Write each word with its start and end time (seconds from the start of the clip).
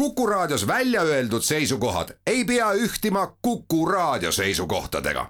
Kuku 0.00 0.26
Raadios 0.26 0.66
välja 0.66 1.02
öeldud 1.02 1.42
seisukohad 1.42 2.08
ei 2.26 2.44
pea 2.44 2.72
ühtima 2.72 3.36
Kuku 3.42 3.86
Raadio 3.86 4.32
seisukohtadega. 4.32 5.26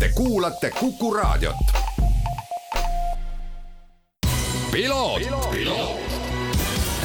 Te 0.00 0.08
kuulate 0.14 0.70
Kuku 0.70 1.14
Raadiot. 1.14 1.56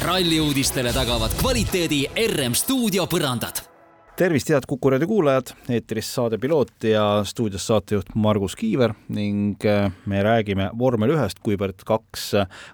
ralli 0.02 0.40
uudistele 0.40 0.92
tagavad 0.92 1.30
kvaliteedi 1.40 2.06
RM 2.26 2.54
stuudio 2.54 3.06
põrandad 3.06 3.71
tervist, 4.16 4.50
head 4.52 4.66
Kuku 4.68 4.90
raadio 4.92 5.08
kuulajad, 5.08 5.52
eetris 5.72 6.08
saade 6.14 6.38
Piloot 6.38 6.84
ja 6.84 7.22
stuudios 7.24 7.66
saatejuht 7.66 8.12
Margus 8.14 8.56
Kiiver 8.56 8.92
ning 9.08 9.64
äh, 9.64 9.92
me 10.06 10.22
räägime 10.22 10.68
vormel 10.78 11.14
ühest, 11.14 11.40
kuivõrd 11.44 11.80
kaks 11.88 12.26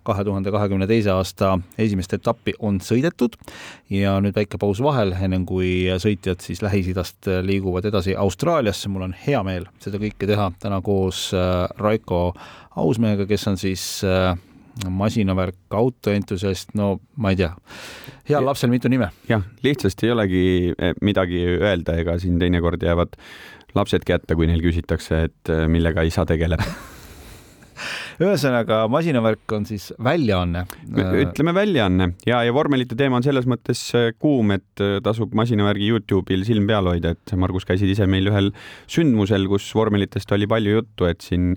kahe 0.06 0.24
tuhande 0.26 0.50
kahekümne 0.54 0.88
teise 0.90 1.12
aasta 1.14 1.54
esimest 1.78 2.16
etappi 2.18 2.56
on 2.58 2.80
sõidetud 2.82 3.38
ja 3.94 4.16
nüüd 4.24 4.36
väike 4.36 4.58
paus 4.58 4.82
vahel, 4.82 5.14
ennem 5.14 5.46
kui 5.46 5.86
sõitjad 6.02 6.42
siis 6.42 6.62
Lähis-Idast 6.64 7.30
liiguvad 7.46 7.86
edasi 7.88 8.16
Austraaliasse. 8.18 8.88
mul 8.88 9.06
on 9.08 9.14
hea 9.26 9.42
meel 9.46 9.70
seda 9.84 10.02
kõike 10.02 10.26
teha 10.26 10.50
täna 10.58 10.82
koos 10.82 11.28
äh, 11.34 11.68
Raiko 11.78 12.32
Ausmehega, 12.78 13.26
kes 13.26 13.46
on 13.50 13.56
siis 13.58 13.84
äh, 14.06 14.34
masinavärk, 14.86 15.58
autoentusiast, 15.74 16.74
no 16.78 16.98
ma 17.16 17.32
ei 17.34 17.40
tea, 17.40 17.52
heal 18.30 18.46
lapsel 18.46 18.70
mitu 18.72 18.90
nime. 18.92 19.10
jah, 19.28 19.44
lihtsasti 19.64 20.08
ei 20.08 20.14
olegi 20.14 20.44
eh, 20.74 20.94
midagi 21.02 21.42
öelda, 21.56 21.96
ega 21.98 22.18
siin 22.22 22.38
teinekord 22.38 22.82
jäävad 22.82 23.18
lapsed 23.76 24.06
kätte, 24.06 24.36
kui 24.38 24.48
neil 24.50 24.62
küsitakse, 24.64 25.24
et 25.28 25.52
eh, 25.52 25.66
millega 25.70 26.06
isa 26.08 26.26
tegeleb 26.28 26.62
ühesõnaga, 28.18 28.80
masinavärk 28.90 29.52
on 29.54 29.66
siis 29.68 29.88
väljaanne. 30.02 30.64
ütleme 31.22 31.54
väljaanne 31.54 32.08
ja, 32.26 32.40
ja 32.46 32.54
vormelite 32.54 32.96
teema 32.98 33.20
on 33.20 33.26
selles 33.26 33.46
mõttes 33.50 33.82
äh, 33.94 34.10
kuum, 34.18 34.50
et 34.56 34.82
äh, 34.82 34.98
tasub 35.04 35.34
masinavärgi 35.38 35.90
Youtube'il 35.92 36.42
silm 36.48 36.66
peal 36.70 36.90
hoida, 36.90 37.14
et 37.14 37.34
Margus 37.38 37.66
käisid 37.68 37.92
ise 37.94 38.08
meil 38.10 38.26
ühel 38.30 38.50
sündmusel, 38.90 39.46
kus 39.50 39.68
vormelitest 39.76 40.34
oli 40.34 40.48
palju 40.50 40.78
juttu, 40.80 41.06
et 41.10 41.22
siin 41.24 41.52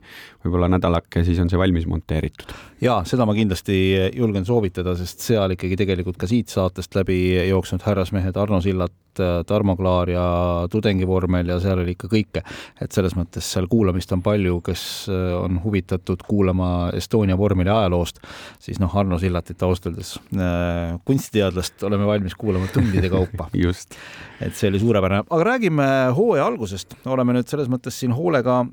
võib-olla 0.45 0.69
nädalake 0.75 1.25
siis 1.25 1.41
on 1.41 1.49
see 1.49 1.59
valmis 1.61 1.87
monteeritud. 1.89 2.53
ja 2.81 3.01
seda 3.09 3.25
ma 3.25 3.35
kindlasti 3.37 3.77
julgen 4.17 4.45
soovitada, 4.45 4.95
sest 4.99 5.25
seal 5.25 5.57
ikkagi 5.57 5.79
tegelikult 5.81 6.21
ka 6.21 6.29
siit 6.29 6.53
saatest 6.53 6.95
läbi 6.97 7.21
jooksnud 7.49 7.85
härrasmehed 7.87 8.37
Arno 8.37 8.61
Sillat, 8.61 8.93
Äh, 9.19 9.43
Tarmo 9.47 9.75
Klaar 9.75 10.09
ja 10.09 10.23
tudengivormel 10.71 11.49
ja 11.51 11.57
seal 11.59 11.81
oli 11.81 11.95
ikka 11.95 12.07
kõike. 12.11 12.43
et 12.81 12.91
selles 12.91 13.15
mõttes 13.17 13.45
seal 13.53 13.67
kuulamist 13.67 14.11
on 14.15 14.21
palju, 14.23 14.61
kes 14.63 14.83
äh, 15.11 15.33
on 15.35 15.59
huvitatud 15.63 16.23
kuulama 16.27 16.91
Estonia 16.95 17.37
vormeli 17.37 17.69
ajaloost, 17.69 18.21
siis 18.59 18.79
noh, 18.79 18.93
Arno 18.97 19.19
Sillatit 19.19 19.63
ausalt 19.63 19.91
öeldes 19.91 20.15
äh, 20.35 20.95
kunstiteadlast 21.05 21.83
oleme 21.83 22.07
valmis 22.07 22.35
kuulama 22.35 22.71
tundide 22.71 23.09
kaupa. 23.11 23.49
Just. 23.65 23.97
et 24.41 24.55
see 24.55 24.71
oli 24.71 24.79
suurepärane, 24.79 25.27
aga 25.29 25.43
räägime 25.45 25.87
hooaja 26.15 26.47
algusest, 26.47 26.95
oleme 27.05 27.35
nüüd 27.35 27.51
selles 27.51 27.69
mõttes 27.69 27.99
siin 27.99 28.15
hoolega 28.15 28.63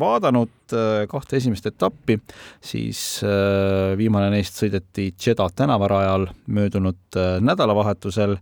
vaadanud 0.00 0.72
kahte 1.10 1.36
esimest 1.36 1.66
etappi, 1.68 2.16
siis 2.64 3.20
viimane 3.98 4.30
neist 4.32 4.56
sõideti 4.56 5.10
Jeddah 5.20 5.50
tänavarajal 5.52 6.28
möödunud 6.48 7.18
nädalavahetusel 7.44 8.38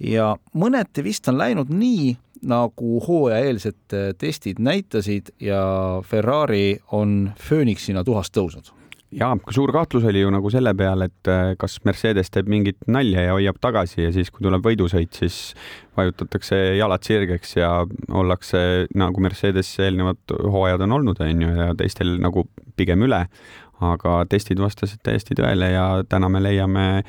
ja 0.00 0.36
mõneti 0.54 1.04
vist 1.04 1.28
on 1.28 1.38
läinud 1.38 1.70
nii, 1.74 2.16
nagu 2.48 2.98
hooajaeelsed 3.02 3.94
äh, 3.94 4.10
testid 4.18 4.60
näitasid 4.62 5.32
ja 5.42 5.60
Ferrari 6.06 6.78
on 6.94 7.32
fööniksina 7.48 8.04
tuhast 8.06 8.36
tõusnud 8.36 8.74
ja 9.14 9.30
suur 9.50 9.72
kahtlus 9.72 10.04
oli 10.04 10.20
ju 10.20 10.30
nagu 10.32 10.50
selle 10.52 10.74
peale, 10.76 11.08
et 11.08 11.30
äh, 11.30 11.52
kas 11.60 11.78
Mercedes 11.88 12.30
teeb 12.32 12.48
mingit 12.50 12.78
nalja 12.86 13.24
ja 13.24 13.36
hoiab 13.36 13.60
tagasi 13.60 14.02
ja 14.02 14.12
siis, 14.14 14.30
kui 14.30 14.44
tuleb 14.44 14.64
võidusõit, 14.64 15.16
siis 15.16 15.38
vajutatakse 15.96 16.58
jalad 16.78 17.06
sirgeks 17.06 17.56
ja 17.56 17.70
ollakse 18.08 18.60
nagu 18.98 19.24
Mercedes 19.24 19.72
eelnevad 19.80 20.36
hooajad 20.36 20.84
on 20.86 20.98
olnud, 21.00 21.22
on 21.24 21.42
ju, 21.46 21.54
ja 21.62 21.72
teistel 21.78 22.18
nagu 22.22 22.46
pigem 22.76 23.06
üle. 23.08 23.26
aga 23.78 24.24
testid 24.26 24.58
vastasid 24.58 24.98
täiesti 25.06 25.36
tõele 25.38 25.68
ja 25.70 26.02
täna 26.10 26.26
me 26.28 26.40
leiame 26.42 27.04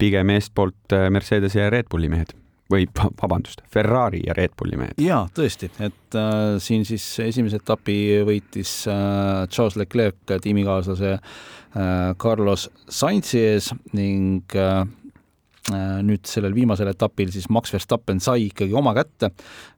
pigem 0.00 0.34
eestpoolt 0.36 0.96
äh, 0.96 1.08
Mercedese 1.12 1.60
ja 1.60 1.70
Red 1.72 1.90
Bulli 1.92 2.10
mehed 2.12 2.34
või 2.70 2.84
vabandust, 2.94 3.64
Ferrari 3.72 4.20
ja 4.26 4.34
Red 4.36 4.54
Bulli 4.58 4.78
mehed. 4.78 5.00
ja 5.02 5.24
tõesti, 5.34 5.70
et 5.82 6.18
äh, 6.18 6.56
siin 6.62 6.86
siis 6.88 7.06
esimese 7.24 7.58
etapi 7.62 7.96
võitis 8.26 8.74
äh, 8.90 9.46
Charles 9.50 9.78
Leclerc 9.80 10.38
tiimikaaslase 10.44 11.16
äh, 11.16 12.14
Carlos 12.22 12.68
Sainzi 12.88 13.44
ees 13.52 13.72
ning 13.92 14.56
äh 14.56 14.86
nüüd 15.68 16.24
sellel 16.24 16.54
viimasel 16.56 16.88
etapil 16.88 17.28
siis 17.30 17.44
Max 17.52 17.74
Verstappen 17.74 18.18
sai 18.24 18.46
ikkagi 18.48 18.72
oma 18.74 18.94
kätte 18.96 19.28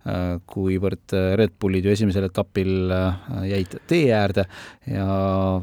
Äh, 0.02 0.40
kuivõrd 0.50 1.12
äh, 1.14 1.36
Red 1.38 1.52
Bullid 1.62 1.84
ju 1.86 1.92
esimesel 1.92 2.24
etapil 2.26 2.90
äh, 2.90 3.20
jäid 3.46 3.76
tee 3.86 4.08
äärde 4.10 4.42
ja 4.90 5.04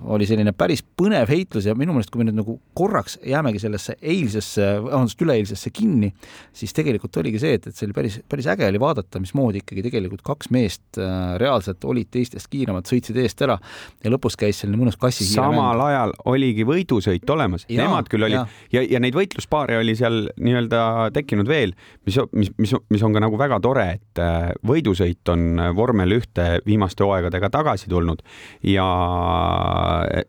oli 0.08 0.24
selline 0.30 0.54
päris 0.56 0.80
põnev 0.80 1.28
heitlus 1.28 1.66
ja 1.68 1.74
minu 1.76 1.92
meelest, 1.92 2.08
kui 2.14 2.22
me 2.22 2.30
nüüd 2.30 2.38
nagu 2.38 2.56
korraks 2.72 3.18
jäämegi 3.20 3.60
sellesse 3.60 3.98
eilsesse, 4.00 4.70
vabandust, 4.86 5.20
üleeilsesse 5.26 5.74
kinni, 5.76 6.14
siis 6.56 6.72
tegelikult 6.78 7.20
oligi 7.20 7.42
see, 7.44 7.58
et, 7.58 7.68
et 7.68 7.76
see 7.76 7.90
oli 7.90 7.98
päris, 7.98 8.16
päris 8.32 8.48
äge 8.54 8.70
oli 8.70 8.80
vaadata, 8.80 9.20
mismoodi 9.20 9.60
ikkagi 9.60 9.84
tegelikult 9.90 10.24
kaks 10.30 10.54
meest 10.56 11.02
reaalselt 11.44 11.84
olid 11.92 12.08
teistest 12.16 12.48
kiiremad, 12.48 12.88
sõitsid 12.88 13.20
eest 13.20 13.44
ära 13.44 13.60
ja 14.06 14.14
lõpus 14.16 14.40
käis 14.40 14.64
selline 14.64 14.80
mõnus 14.80 14.96
kassi 15.04 15.28
samal 15.28 15.84
ajal 15.90 16.16
oligi 16.32 16.64
võidusõit 16.64 17.28
olemas, 17.36 17.68
nemad 17.68 18.08
küll 18.08 18.30
oli 18.30 18.40
ja, 18.40 18.48
ja, 18.72 18.88
ja 18.96 19.04
neid 19.04 19.20
võitluspaare 19.20 19.82
oli 19.84 20.00
seal 20.00 20.19
nii-öelda 20.40 21.10
tekkinud 21.16 21.50
veel, 21.50 21.74
mis, 22.08 22.20
mis, 22.32 22.52
mis, 22.58 22.74
mis 22.90 23.04
on 23.06 23.16
ka 23.16 23.24
nagu 23.24 23.40
väga 23.40 23.60
tore, 23.64 23.86
et 24.00 24.24
võidusõit 24.66 25.34
on 25.34 25.62
vormel 25.78 26.18
ühte 26.20 26.48
viimaste 26.68 27.06
hooaegadega 27.06 27.52
tagasi 27.54 27.90
tulnud 27.92 28.24
ja 28.66 28.88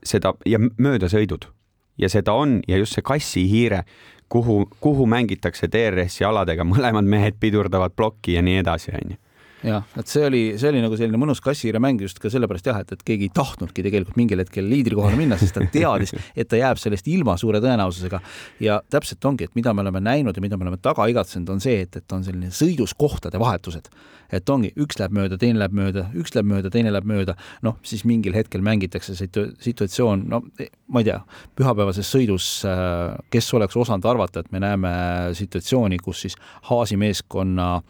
seda 0.03 0.35
ja 0.47 0.61
möödasõidud. 0.61 1.49
Ja 2.01 2.09
seda 2.09 2.33
on 2.33 2.61
ja 2.69 2.79
just 2.81 2.97
see 2.97 3.05
kassihiire, 3.05 3.83
kuhu, 4.33 4.63
kuhu 4.81 5.07
mängitakse 5.11 5.69
DRS-i 5.69 6.25
aladega, 6.25 6.65
mõlemad 6.75 7.09
mehed 7.09 7.41
pidurdavad 7.41 7.97
plokki 7.97 8.39
ja 8.39 8.45
nii 8.47 8.63
edasi, 8.63 8.95
onju 8.97 9.21
jah, 9.65 9.85
et 9.99 10.09
see 10.11 10.25
oli, 10.27 10.43
see 10.61 10.71
oli 10.73 10.81
nagu 10.83 10.97
selline 10.99 11.21
mõnus 11.21 11.43
kassihiiremäng 11.45 12.01
just 12.05 12.21
ka 12.23 12.31
sellepärast 12.33 12.71
jah, 12.71 12.81
et, 12.83 12.95
et 12.95 13.03
keegi 13.07 13.29
ei 13.29 13.33
tahtnudki 13.35 13.85
tegelikult 13.85 14.17
mingil 14.21 14.41
hetkel 14.43 14.69
liidrikohale 14.71 15.19
minna, 15.19 15.39
sest 15.41 15.57
ta 15.57 15.65
teadis, 15.73 16.15
et 16.41 16.49
ta 16.51 16.61
jääb 16.61 16.81
sellest 16.81 17.09
ilma 17.13 17.37
suure 17.41 17.61
tõenäosusega. 17.63 18.21
ja 18.65 18.81
täpselt 18.91 19.25
ongi, 19.29 19.49
et 19.49 19.59
mida 19.59 19.75
me 19.75 19.85
oleme 19.85 20.03
näinud 20.05 20.37
ja 20.37 20.45
mida 20.45 20.57
me 20.57 20.67
oleme 20.67 20.81
taga 20.83 21.07
igatsenud, 21.11 21.53
on 21.57 21.61
see, 21.63 21.83
et, 21.85 22.01
et 22.01 22.17
on 22.17 22.25
selline 22.25 22.53
sõidus 22.55 22.95
kohtade 22.97 23.41
vahetused. 23.41 23.91
et 24.33 24.49
ongi, 24.49 24.71
üks 24.79 25.01
läheb 25.01 25.13
mööda, 25.17 25.37
teine 25.39 25.59
läheb 25.59 25.75
mööda, 25.75 26.07
üks 26.15 26.35
läheb 26.37 26.47
mööda, 26.47 26.71
teine 26.71 26.93
läheb 26.95 27.09
mööda, 27.09 27.35
noh, 27.67 27.77
siis 27.83 28.05
mingil 28.07 28.37
hetkel 28.37 28.63
mängitakse 28.63 29.17
situ-, 29.19 29.51
situatsioon, 29.61 30.25
no 30.31 30.45
ma 30.91 31.03
ei 31.03 31.09
tea, 31.09 31.19
pühapäevases 31.59 32.07
sõidus, 32.07 32.47
äh, 32.69 33.19
kes 33.35 33.51
oleks 33.59 33.77
osanud 33.77 34.07
arvata, 34.07 34.45
et 34.45 34.53
me 34.55 34.63
näeme 34.63 34.91
situatsiooni, 35.35 35.99
kus 35.99 36.25
siis 36.27 36.39
Haasi 36.71 36.97
meeskonna 37.01 37.81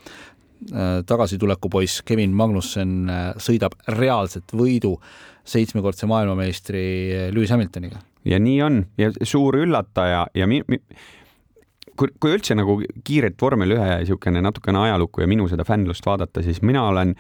äh, 0.61 0.67
Äh, 0.69 1.03
tagasitulekupoiss 1.07 2.03
Kevin 2.05 2.35
Magnussen 2.37 3.09
äh, 3.09 3.21
sõidab 3.41 3.79
reaalset 3.97 4.53
võidu 4.53 4.99
seitsmekordse 5.49 6.05
maailmameistri 6.05 6.83
äh, 7.15 7.23
Lewis 7.33 7.49
Hamiltoniga. 7.55 7.97
ja 8.29 8.37
nii 8.39 8.59
on 8.63 8.77
ja 9.01 9.09
suur 9.25 9.57
üllataja 9.57 10.27
ja 10.37 10.47
mi, 10.47 10.61
mi, 10.69 10.77
kui, 11.97 12.13
kui 12.21 12.35
üldse 12.37 12.59
nagu 12.61 12.77
kiiret 13.05 13.41
vormel 13.41 13.73
ühe 13.79 13.89
niisugune 14.03 14.45
natukene 14.45 14.83
ajalukku 14.85 15.25
ja 15.25 15.31
minu 15.33 15.49
seda 15.49 15.65
fännlust 15.65 16.05
vaadata, 16.05 16.45
siis 16.45 16.61
mina 16.61 16.85
olen, 16.91 17.17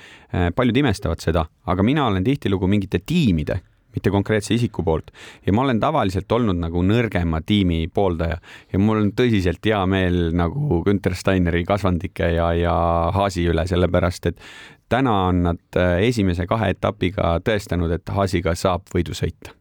paljud 0.54 0.76
imestavad 0.76 1.24
seda, 1.24 1.46
aga 1.64 1.82
mina 1.82 2.10
olen 2.12 2.26
tihtilugu 2.28 2.68
mingite 2.68 3.00
tiimide 3.00 3.62
mitte 3.94 4.10
konkreetse 4.10 4.54
isiku 4.54 4.84
poolt. 4.86 5.10
ja 5.46 5.52
ma 5.52 5.62
olen 5.66 5.80
tavaliselt 5.80 6.32
olnud 6.32 6.60
nagu 6.60 6.82
nõrgema 6.86 7.42
tiimi 7.46 7.86
pooldaja 7.94 8.40
ja 8.72 8.78
mul 8.82 9.04
on 9.04 9.12
tõsiselt 9.16 9.64
hea 9.66 9.80
meel 9.86 10.30
nagu 10.36 10.82
Günter 10.86 11.14
Steineri 11.14 11.64
kasvandike 11.68 12.32
ja, 12.36 12.52
ja 12.54 12.74
Haasi 13.14 13.46
üle, 13.50 13.66
sellepärast 13.66 14.30
et 14.32 14.42
täna 14.90 15.14
on 15.28 15.42
nad 15.50 15.78
äh, 15.78 16.00
esimese 16.08 16.46
kahe 16.50 16.72
etapiga 16.74 17.38
tõestanud, 17.46 17.92
et 17.94 18.14
Haasiga 18.14 18.56
saab 18.58 18.90
võidu 18.94 19.16
sõita 19.16 19.54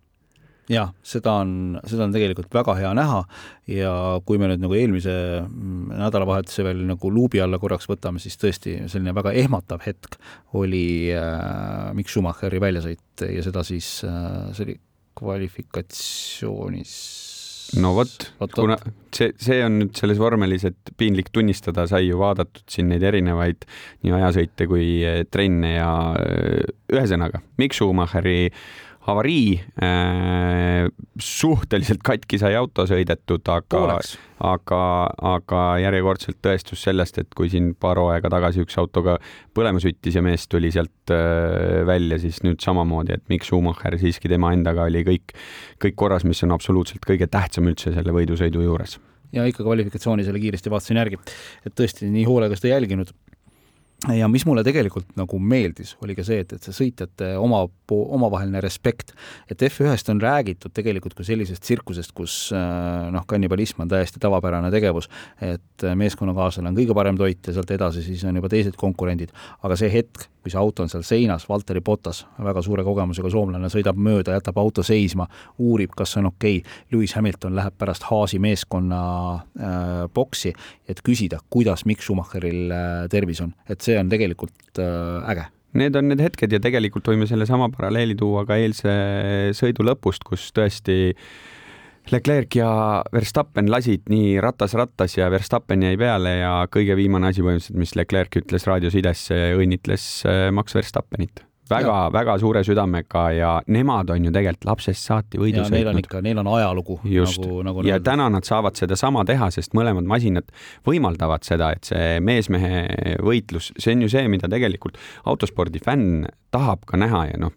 jah, 0.69 0.91
seda 1.05 1.33
on, 1.41 1.51
seda 1.89 2.05
on 2.05 2.13
tegelikult 2.13 2.53
väga 2.53 2.75
hea 2.77 2.91
näha 2.97 3.21
ja 3.73 3.93
kui 4.25 4.37
me 4.41 4.49
nüüd 4.51 4.61
nagu 4.63 4.75
eelmise 4.77 5.13
mm, 5.41 5.95
nädalavahetuse 5.97 6.65
veel 6.67 6.83
nagu 6.89 7.11
luubi 7.13 7.41
alla 7.43 7.59
korraks 7.61 7.89
võtame, 7.89 8.21
siis 8.21 8.37
tõesti 8.41 8.75
selline 8.91 9.15
väga 9.17 9.33
ehmatav 9.41 9.81
hetk 9.85 10.19
oli 10.59 11.09
äh, 11.15 11.89
Mikk 11.97 12.09
Schumacheri 12.13 12.61
väljasõit 12.61 13.25
ja 13.25 13.41
seda 13.45 13.65
siis 13.67 13.87
äh,, 14.07 14.51
see 14.53 14.67
oli 14.67 14.77
kvalifikatsioonis 15.19 16.93
no 17.81 17.93
vot, 17.97 18.29
kuna 18.55 18.77
see, 19.13 19.33
see 19.41 19.59
on 19.65 19.79
nüüd 19.81 19.97
selles 19.97 20.19
vormelis, 20.21 20.65
et 20.69 20.93
piinlik 20.97 21.29
tunnistada, 21.33 21.85
sai 21.89 22.07
ju 22.07 22.19
vaadatud 22.21 22.65
siin 22.69 22.89
neid 22.93 23.03
erinevaid 23.05 23.65
nii 24.05 24.13
ajasõite 24.19 24.69
kui 24.69 24.85
trenne 25.33 25.73
ja 25.75 25.89
äh, 26.17 26.69
ühesõnaga, 26.93 27.41
Mikk 27.61 27.77
Schumacheri 27.77 28.51
avarii 29.09 29.59
äh,, 29.83 30.87
suhteliselt 31.19 32.03
katki 32.05 32.39
sai 32.41 32.55
auto 32.59 32.85
sõidetud, 32.89 33.43
aga, 33.51 33.99
aga, 34.51 34.81
aga 35.33 35.63
järjekordselt 35.83 36.39
tõestus 36.45 36.83
sellest, 36.87 37.19
et 37.21 37.35
kui 37.37 37.51
siin 37.51 37.73
paar 37.79 37.99
hooaega 38.01 38.31
tagasi 38.31 38.63
üks 38.65 38.77
autoga 38.81 39.17
põlema 39.55 39.81
süttis 39.83 40.17
ja 40.17 40.23
mees 40.25 40.47
tuli 40.51 40.71
sealt 40.75 41.13
äh, 41.13 41.81
välja, 41.89 42.19
siis 42.21 42.41
nüüd 42.45 42.61
samamoodi, 42.63 43.17
et 43.17 43.25
Mikk 43.31 43.47
Schumacher 43.47 43.97
siiski 44.01 44.31
tema 44.31 44.53
endaga 44.55 44.87
oli 44.89 45.03
kõik, 45.07 45.35
kõik 45.83 45.99
korras, 45.99 46.27
mis 46.27 46.43
on 46.47 46.55
absoluutselt 46.55 47.05
kõige 47.07 47.29
tähtsam 47.31 47.69
üldse 47.71 47.93
selle 47.95 48.15
võidusõidu 48.15 48.63
juures. 48.65 48.99
Ja 49.35 49.43
ikka 49.45 49.61
kvalifikatsiooni 49.61 50.23
selle 50.25 50.41
kiiresti 50.41 50.71
vaatasin 50.73 50.97
järgi, 50.97 51.19
et 51.67 51.75
tõesti 51.77 52.07
nii 52.09 52.25
hoolega 52.25 52.57
seda 52.57 52.73
jälginud 52.73 53.11
ja 54.07 54.27
mis 54.31 54.45
mulle 54.47 54.63
tegelikult 54.63 55.09
nagu 55.19 55.39
meeldis, 55.43 55.95
oli 56.03 56.15
ka 56.15 56.23
see, 56.23 56.39
et, 56.45 56.53
et 56.55 56.63
see 56.63 56.75
sõitjate 56.75 57.33
oma, 57.39 57.65
omavaheline 57.91 58.61
respekt, 58.63 59.11
et 59.51 59.59
F1-st 59.67 60.13
on 60.13 60.21
räägitud 60.23 60.71
tegelikult 60.75 61.17
kui 61.17 61.27
sellisest 61.27 61.65
tsirkusest, 61.65 62.13
kus 62.15 62.37
äh, 62.55 63.09
noh, 63.11 63.25
kannibalism 63.27 63.83
on 63.83 63.91
täiesti 63.91 64.21
tavapärane 64.23 64.71
tegevus, 64.71 65.09
et 65.43 65.87
meeskonnakaaslane 65.99 66.71
on 66.71 66.79
kõige 66.79 66.95
parem 66.95 67.19
toit 67.19 67.51
ja 67.51 67.55
sealt 67.57 67.71
edasi 67.75 68.05
siis 68.05 68.23
on 68.29 68.39
juba 68.39 68.51
teised 68.51 68.79
konkurendid, 68.79 69.33
aga 69.67 69.77
see 69.79 69.91
hetk, 69.91 70.29
kui 70.39 70.53
see 70.53 70.61
auto 70.61 70.85
on 70.85 70.91
seal 70.91 71.03
seinas, 71.03 71.49
Valteri 71.49 71.81
Potas, 71.83 72.23
väga 72.39 72.63
suure 72.63 72.85
kogemusega 72.87 73.31
soomlane, 73.33 73.67
sõidab 73.71 73.99
mööda, 73.99 74.37
jätab 74.37 74.61
auto 74.61 74.83
seisma, 74.85 75.27
uurib, 75.59 75.91
kas 75.97 76.15
on 76.21 76.29
okei. 76.31 76.61
Okay., 76.61 76.77
Lewis 76.93 77.17
Hamilton 77.17 77.57
läheb 77.57 77.75
pärast 77.77 78.07
Haasi 78.07 78.39
meeskonna 78.39 79.01
äh, 79.35 80.07
boksi, 80.15 80.53
et 80.87 81.03
küsida, 81.03 81.41
kuidas 81.51 81.83
Mikk 81.89 82.05
Schumacheril 82.05 82.71
äh, 82.71 83.03
tervis 83.11 83.43
on, 83.43 83.51
et 83.67 83.83
see 83.83 83.88
on 83.97 84.11
tegelikult 84.11 84.81
äh, 84.81 85.31
äge. 85.31 85.47
Need 85.79 85.95
on 85.95 86.09
need 86.09 86.21
hetked 86.23 86.53
ja 86.53 86.59
tegelikult 86.61 87.07
võime 87.11 87.27
sellesama 87.29 87.69
paralleeli 87.73 88.15
tuua 88.17 88.41
ka 88.49 88.57
eilse 88.57 88.93
sõidu 89.57 89.85
lõpust, 89.85 90.25
kus 90.25 90.47
tõesti 90.55 91.13
Leclerc 92.09 92.55
ja 92.57 92.69
Verstappen 93.13 93.69
lasid 93.69 94.09
nii 94.09 94.39
ratas 94.41 94.73
rattas 94.77 95.13
ja 95.17 95.27
Verstappen 95.29 95.85
jäi 95.85 95.99
peale 96.01 96.39
ja 96.39 96.53
kõige 96.73 96.97
viimane 96.97 97.29
asi 97.29 97.45
põhimõtteliselt, 97.45 97.77
mis 97.77 97.93
Leclerc 97.99 98.39
ütles 98.41 98.65
raadiosidesse, 98.69 99.37
õnnitles 99.59 100.09
äh, 100.25 100.47
Max 100.55 100.73
Verstappenit 100.77 101.45
väga-väga 101.69 102.35
suure 102.41 102.63
südamega 102.65 103.23
ja 103.35 103.51
nemad 103.67 104.09
on 104.13 104.27
ju 104.27 104.33
tegelikult 104.33 104.67
lapsest 104.69 105.05
saati 105.09 105.39
võidu 105.41 105.61
sõitnud. 105.61 105.75
Neil 105.77 105.91
on 105.91 106.01
ikka, 106.01 106.21
neil 106.25 106.41
on 106.41 106.51
ajalugu. 106.55 106.99
just, 107.09 107.41
nagu, 107.43 107.61
nagu 107.67 107.85
ja 107.87 107.99
täna 108.03 108.29
nad 108.33 108.47
saavad 108.47 108.79
sedasama 108.79 109.25
teha, 109.29 109.49
sest 109.53 109.75
mõlemad 109.77 110.07
masinad 110.09 110.49
võimaldavad 110.87 111.45
seda, 111.47 111.71
et 111.77 111.89
see 111.91 112.19
mees-mehe 112.25 113.17
võitlus, 113.25 113.71
see 113.77 113.95
on 113.95 114.05
ju 114.05 114.13
see, 114.15 114.25
mida 114.31 114.49
tegelikult 114.51 114.97
autospordi 115.29 115.81
fänn 115.83 116.25
tahab 116.53 116.85
ka 116.89 116.99
näha 116.99 117.25
ja 117.31 117.41
noh, 117.45 117.53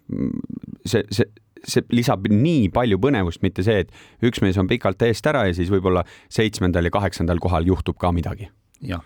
see, 0.84 1.04
see, 1.10 1.28
see 1.64 1.86
lisab 1.94 2.28
nii 2.28 2.68
palju 2.74 3.00
põnevust, 3.02 3.42
mitte 3.42 3.64
see, 3.66 3.86
et 3.86 4.26
üks 4.28 4.42
mees 4.44 4.58
on 4.60 4.70
pikalt 4.70 5.02
eest 5.08 5.26
ära 5.30 5.46
ja 5.48 5.56
siis 5.56 5.72
võib-olla 5.72 6.04
seitsmendal 6.32 6.88
ja 6.88 6.94
kaheksandal 6.94 7.40
kohal 7.42 7.66
juhtub 7.68 7.98
ka 8.00 8.12
midagi. 8.12 8.50
jah. 8.84 9.04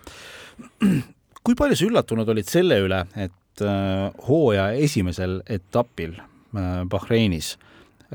kui 1.46 1.54
palju 1.54 1.76
sa 1.78 1.86
üllatunud 1.86 2.28
olid 2.32 2.48
selle 2.50 2.80
üle, 2.82 3.04
et 3.14 3.34
äh, 3.64 4.10
hooaja 4.28 4.70
esimesel 4.72 5.40
etapil 5.46 6.16
äh, 6.18 6.84
Bahreinis 6.90 7.56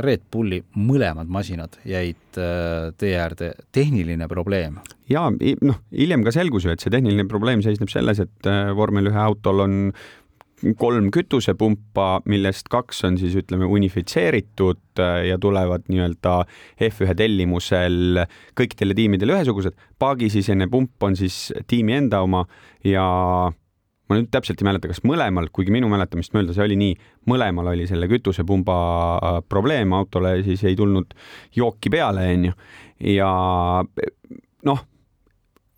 Red 0.02 0.24
Bulli 0.32 0.62
mõlemad 0.80 1.28
masinad 1.28 1.76
jäid 1.88 2.40
äh, 2.40 2.92
tee 2.98 3.18
äärde, 3.20 3.54
tehniline 3.76 4.28
probleem? 4.32 4.80
ja 5.12 5.28
noh, 5.32 5.82
hiljem 5.92 6.24
ka 6.24 6.34
selgus 6.36 6.66
ju, 6.66 6.74
et 6.74 6.84
see 6.84 6.94
tehniline 6.94 7.28
probleem 7.30 7.64
seisneb 7.66 7.92
selles, 7.92 8.22
et 8.24 8.52
vormel 8.78 9.12
ühe 9.12 9.20
autol 9.20 9.66
on 9.66 9.78
kolm 10.78 11.10
kütusepumpa, 11.14 12.22
millest 12.30 12.70
kaks 12.72 13.04
on 13.08 13.18
siis 13.20 13.36
ütleme 13.40 13.66
unifitseeritud 13.66 15.02
ja 15.28 15.38
tulevad 15.42 15.88
nii-öelda 15.90 16.36
F1 16.86 17.16
tellimusel 17.18 18.22
kõikidele 18.58 18.96
tiimidele 18.98 19.40
ühesugused. 19.40 19.74
paagisisene 20.00 20.68
pump 20.70 21.04
on 21.04 21.18
siis 21.18 21.50
tiimi 21.68 21.98
enda 21.98 22.22
oma 22.22 22.46
ja 22.86 23.08
ma 24.12 24.20
nüüd 24.20 24.28
täpselt 24.34 24.60
ei 24.60 24.68
mäleta, 24.68 24.92
kas 24.92 25.00
mõlemal, 25.08 25.48
kuigi 25.56 25.72
minu 25.72 25.88
mäletamist 25.92 26.36
mööda 26.36 26.56
see 26.56 26.66
oli 26.66 26.78
nii, 26.82 26.96
mõlemal 27.32 27.72
oli 27.72 27.88
selle 27.88 28.10
kütusepumba 28.12 28.78
äh, 29.16 29.38
probleem, 29.48 29.96
autole 29.96 30.36
siis 30.44 30.66
ei 30.68 30.76
tulnud 30.76 31.16
jooki 31.56 31.94
peale, 31.94 32.28
onju. 32.36 32.58
ja 33.16 33.32
noh, 34.68 34.84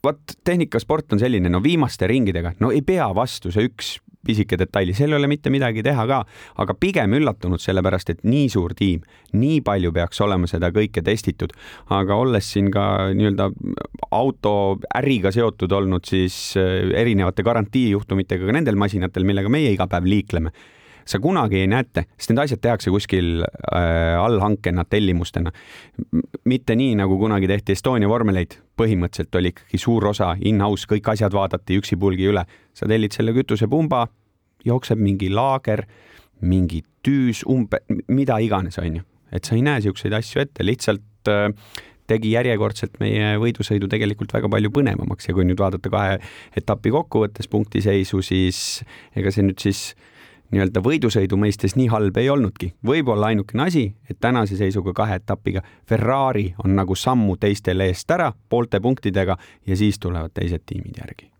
vot 0.04 0.34
tehnikasport 0.44 1.14
on 1.16 1.22
selline, 1.22 1.52
no 1.52 1.62
viimaste 1.64 2.08
ringidega, 2.10 2.58
no 2.60 2.74
ei 2.76 2.82
pea 2.86 3.08
vastu 3.16 3.54
see 3.54 3.70
üks 3.70 3.98
pisike 4.24 4.56
detaili, 4.60 4.94
seal 4.96 5.12
ei 5.12 5.18
ole 5.18 5.28
mitte 5.28 5.52
midagi 5.52 5.84
teha 5.84 6.06
ka, 6.08 6.22
aga 6.64 6.76
pigem 6.80 7.16
üllatunud, 7.18 7.60
sellepärast 7.60 8.14
et 8.14 8.22
nii 8.28 8.46
suur 8.52 8.76
tiim, 8.80 9.04
nii 9.36 9.60
palju 9.66 9.92
peaks 9.96 10.22
olema 10.24 10.48
seda 10.48 10.70
kõike 10.76 11.04
testitud, 11.04 11.52
aga 11.92 12.20
olles 12.20 12.48
siin 12.56 12.70
ka 12.72 12.86
nii-öelda 13.16 13.50
autoäriga 14.16 15.34
seotud 15.36 15.76
olnud, 15.76 16.08
siis 16.08 16.38
äh, 16.60 16.94
erinevate 17.04 17.44
garantiijuhtumitega 17.44 18.48
ka 18.48 18.56
nendel 18.56 18.80
masinatel, 18.80 19.28
millega 19.28 19.52
meie 19.52 19.76
iga 19.76 19.90
päev 19.92 20.08
liikleme 20.08 20.56
sa 21.06 21.20
kunagi 21.24 21.62
ei 21.62 21.70
näete, 21.72 22.06
sest 22.18 22.32
need 22.32 22.42
asjad 22.44 22.62
tehakse 22.64 22.94
kuskil 22.94 23.44
äh, 23.44 24.18
allhankena, 24.20 24.86
tellimustena. 24.90 25.52
mitte 26.46 26.76
nii, 26.76 26.96
nagu 27.00 27.18
kunagi 27.20 27.48
tehti 27.48 27.76
Estonia 27.78 28.10
vormeleid, 28.10 28.58
põhimõtteliselt 28.80 29.40
oli 29.40 29.54
ikkagi 29.54 29.80
suur 29.82 30.08
osa 30.12 30.34
in-house, 30.42 30.88
kõik 30.90 31.14
asjad 31.14 31.34
vaadati 31.34 31.80
üksipulgi 31.80 32.30
üle. 32.32 32.46
sa 32.74 32.88
tellid 32.90 33.14
selle 33.14 33.34
kütusepumba, 33.34 34.08
jookseb 34.66 35.00
mingi 35.00 35.30
laager, 35.30 35.86
mingi 36.42 36.84
tüüs, 37.04 37.44
umbe, 37.48 37.84
mida 38.08 38.40
iganes, 38.40 38.80
onju. 38.80 39.04
et 39.32 39.46
sa 39.46 39.56
ei 39.56 39.66
näe 39.66 39.82
siukseid 39.82 40.14
asju 40.14 40.42
ette, 40.42 40.64
lihtsalt 40.66 41.32
äh, 41.32 41.50
tegi 42.10 42.34
järjekordselt 42.34 43.00
meie 43.02 43.36
võidusõidu 43.42 43.88
tegelikult 43.92 44.34
väga 44.36 44.50
palju 44.52 44.72
põnevamaks 44.76 45.30
ja 45.30 45.36
kui 45.36 45.46
nüüd 45.48 45.62
vaadata 45.62 45.92
kahe 45.92 46.18
etapi 46.60 46.92
kokkuvõttes 46.94 47.50
punktiseisu, 47.52 48.22
siis 48.26 48.60
ega 49.16 49.32
see 49.32 49.46
nüüd 49.48 49.64
siis 49.64 49.94
nii-öelda 50.54 50.84
võidusõidu 50.86 51.40
mõistes 51.40 51.76
nii 51.80 51.90
halb 51.92 52.18
ei 52.22 52.30
olnudki. 52.30 52.74
võib-olla 52.86 53.34
ainukene 53.34 53.68
asi, 53.68 53.86
et 54.10 54.20
tänase 54.20 54.58
seisuga 54.58 54.94
kahe 54.94 55.20
etapiga 55.22 55.64
Ferrari 55.90 56.54
on 56.64 56.76
nagu 56.76 56.96
sammu 56.96 57.38
teistele 57.38 57.90
eest 57.92 58.12
ära 58.12 58.32
poolte 58.50 58.80
punktidega 58.80 59.38
ja 59.68 59.78
siis 59.78 60.00
tulevad 60.00 60.34
teised 60.34 60.66
tiimid 60.66 60.98
järgi 60.98 61.32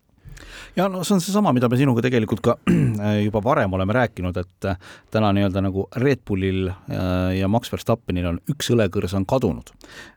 ja 0.76 0.88
no 0.90 1.04
see 1.04 1.16
on 1.16 1.22
seesama, 1.22 1.52
mida 1.54 1.68
me 1.70 1.78
sinuga 1.78 2.02
tegelikult 2.04 2.42
ka 2.44 2.56
juba 3.26 3.42
varem 3.44 3.72
oleme 3.76 3.94
rääkinud, 3.96 4.36
et 4.40 4.68
äh, 4.68 4.78
täna 5.14 5.32
nii-öelda 5.36 5.62
nagu 5.64 5.86
Red 6.00 6.24
Bullil 6.26 6.68
äh, 6.68 7.36
ja 7.38 7.48
Max 7.48 7.72
Verstappenil 7.72 8.28
on 8.32 8.40
üks 8.50 8.70
õlekõrs 8.74 9.14
on 9.18 9.26
kadunud. 9.28 9.72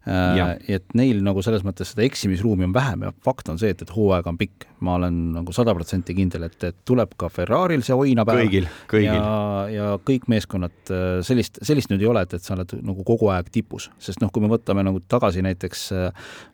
Äh, 0.07 0.55
et 0.77 0.95
neil 0.97 1.21
nagu 1.25 1.43
selles 1.45 1.65
mõttes 1.67 1.93
seda 1.93 2.05
eksimisruumi 2.07 2.67
on 2.67 2.75
vähem 2.75 3.07
ja 3.07 3.13
fakt 3.25 3.51
on 3.53 3.59
see, 3.61 3.73
et, 3.73 3.83
et 3.83 3.93
hooaeg 3.93 4.27
on 4.27 4.39
pikk. 4.39 4.67
ma 4.79 4.93
olen 4.93 5.15
nagu 5.33 5.53
sada 5.55 5.73
protsenti 5.73 6.13
kindel, 6.13 6.43
et, 6.45 6.57
et 6.63 6.75
tuleb 6.85 7.15
ka 7.17 7.31
Ferrari'l 7.33 7.81
see 7.81 7.95
oinapäev. 7.97 8.43
kõigil, 8.43 8.67
kõigil. 8.91 9.07
ja, 9.09 9.69
ja 9.73 9.87
kõik 10.05 10.27
meeskonnad, 10.29 10.91
sellist, 11.25 11.57
sellist 11.65 11.89
nüüd 11.89 12.03
ei 12.05 12.09
ole, 12.11 12.21
et, 12.27 12.35
et 12.37 12.45
sa 12.45 12.53
oled 12.53 12.75
nagu 12.85 13.05
kogu 13.07 13.31
aeg 13.33 13.49
tipus, 13.53 13.89
sest 13.97 14.21
noh, 14.21 14.29
kui 14.29 14.45
me 14.45 14.51
võtame 14.51 14.85
nagu 14.85 15.01
tagasi 15.09 15.41
näiteks 15.45 15.87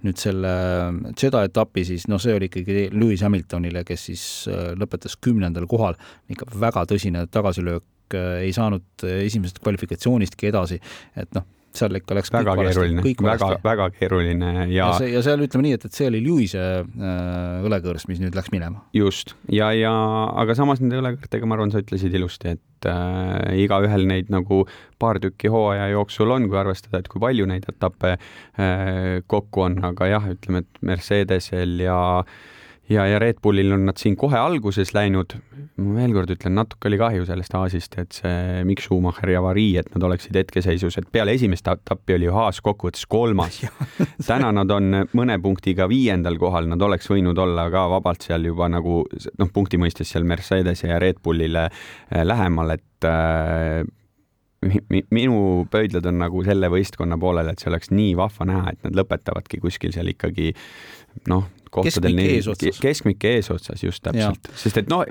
nüüd 0.08 0.24
selle 0.24 0.54
Jeddah 1.20 1.50
etapi, 1.50 1.84
siis 1.88 2.08
noh, 2.08 2.22
see 2.22 2.36
oli 2.38 2.48
ikkagi 2.48 2.88
Lewis 2.96 3.26
Hamiltonile, 3.64 3.84
kes 3.88 4.06
siis 4.10 4.24
äh, 4.52 4.74
lõpetas 4.78 5.16
kümnendal 5.22 5.68
kohal, 5.70 5.96
ikka 6.30 6.48
väga 6.60 6.86
tõsine 6.90 7.26
tagasilöök, 7.32 8.16
äh, 8.16 8.44
ei 8.48 8.54
saanud 8.54 8.84
äh, 9.04 9.24
esimesest 9.28 9.62
kvalifikatsioonistki 9.64 10.52
edasi, 10.52 10.80
et 11.16 11.32
noh, 11.36 11.46
seal 11.74 11.98
ikka 11.98 12.16
läks 12.18 12.30
väga 12.34 12.54
keeruline, 12.60 13.04
väga, 13.26 13.48
väga 13.64 13.88
keeruline 13.96 14.50
ja 14.54 14.66
ja, 14.76 14.90
see, 15.00 15.10
ja 15.16 15.24
seal 15.26 15.42
ütleme 15.42 15.66
nii, 15.66 15.78
et, 15.80 15.88
et 15.88 15.98
see 15.98 16.10
oli 16.12 16.22
Lewis'e 16.22 16.62
äh, 16.84 17.66
õlekõrs, 17.66 18.06
mis 18.10 18.22
nüüd 18.22 18.38
läks 18.38 18.52
minema. 18.54 18.84
just, 18.94 19.34
ja, 19.50 19.72
ja 19.74 19.94
aga 20.44 20.56
samas 20.58 20.84
nende 20.84 21.02
õlekõrtega, 21.02 21.50
ma 21.50 21.58
arvan, 21.58 21.74
sa 21.74 21.82
ütlesid 21.82 22.14
ilusti, 22.20 22.54
et 22.58 22.90
äh, 22.90 23.58
igaühel 23.64 24.06
neid 24.10 24.30
nagu 24.34 24.64
paar 25.02 25.22
tükki 25.24 25.52
hooaja 25.54 25.90
jooksul 25.96 26.36
on, 26.36 26.50
kui 26.52 26.62
arvestada, 26.62 27.02
et 27.02 27.10
kui 27.12 27.22
palju 27.24 27.50
neid 27.50 27.66
etappe 27.72 28.16
äh, 28.16 29.22
kokku 29.26 29.68
on, 29.70 29.82
aga 29.94 30.14
jah, 30.14 30.34
ütleme, 30.36 30.66
et 30.68 30.84
Mercedesel 30.86 31.80
ja 31.88 31.98
äh, 32.22 32.42
ja, 32.94 33.06
ja 33.10 33.20
Red 33.22 33.40
Bullil 33.44 33.74
on 33.74 33.88
nad 33.88 34.00
siin 34.00 34.16
kohe 34.20 34.38
alguses 34.38 34.94
läinud. 34.96 35.36
ma 35.82 35.96
veel 35.98 36.14
kord 36.14 36.30
ütlen, 36.34 36.54
natuke 36.58 36.90
oli 36.90 37.00
kahju 37.02 37.26
sellest 37.26 37.56
Haasist, 37.58 37.98
et 38.02 38.14
see 38.14 38.62
Mikk 38.68 38.84
Schumacheri 38.84 39.36
avarii, 39.40 39.78
et 39.82 39.90
nad 39.96 40.06
oleksid 40.10 40.38
hetkeseisus, 40.38 41.00
et 41.00 41.10
peale 41.12 41.34
esimest 41.34 41.68
etappi 41.70 42.18
oli 42.18 42.28
ju 42.28 42.36
Haas 42.36 42.62
kokkuvõttes 42.66 43.08
kolmas. 43.10 43.62
täna 44.30 44.52
nad 44.54 44.72
on 44.72 45.02
mõne 45.18 45.40
punktiga 45.42 45.88
viiendal 45.90 46.38
kohal, 46.42 46.70
nad 46.70 46.82
oleks 46.82 47.10
võinud 47.10 47.40
olla 47.42 47.70
ka 47.74 47.88
vabalt 47.96 48.28
seal 48.28 48.46
juba 48.52 48.70
nagu 48.72 49.02
noh, 49.10 49.52
punkti 49.54 49.82
mõistes 49.82 50.14
seal 50.14 50.28
Mercedese 50.30 50.92
ja 50.92 51.02
Red 51.02 51.24
Bullile 51.24 51.68
eh, 51.70 52.24
lähemal, 52.24 52.78
et 52.78 53.10
äh, 53.10 53.82
minu 55.12 55.66
pöidlad 55.72 56.06
on 56.10 56.22
nagu 56.22 56.44
selle 56.46 56.70
võistkonna 56.72 57.18
poolel, 57.20 57.50
et 57.52 57.62
see 57.62 57.72
oleks 57.72 57.92
nii 57.94 58.14
vahva 58.20 58.48
näha, 58.48 58.74
et 58.74 58.86
nad 58.86 59.02
lõpetavadki 59.02 59.60
kuskil 59.64 59.94
seal 59.96 60.12
ikkagi 60.14 60.54
noh, 61.32 61.50
kohtadel 61.74 62.20
keskmik, 62.20 62.80
keskmik 62.82 63.26
eesotsas 63.32 63.84
just 63.84 64.04
täpselt, 64.06 64.52
sest 64.60 64.84
et 64.84 64.92
noh, 64.92 65.04